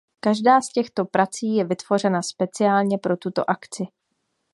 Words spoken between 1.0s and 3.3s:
prací je vytvořena speciálně pro